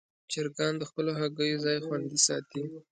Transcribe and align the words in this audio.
چرګان 0.31 0.73
د 0.77 0.83
خپلو 0.89 1.11
هګیو 1.19 1.61
ځای 1.65 1.77
خوندي 1.85 2.19
ساتي. 2.27 2.63